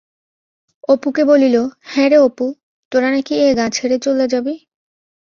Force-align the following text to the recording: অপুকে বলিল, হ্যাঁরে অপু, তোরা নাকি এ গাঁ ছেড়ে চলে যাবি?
অপুকে 0.89 1.23
বলিল, 1.23 1.55
হ্যাঁরে 1.83 2.17
অপু, 2.17 2.45
তোরা 2.91 3.09
নাকি 3.11 3.33
এ 3.39 3.49
গাঁ 3.57 3.69
ছেড়ে 3.69 3.97
চলে 3.99 4.25
যাবি? 4.27 4.55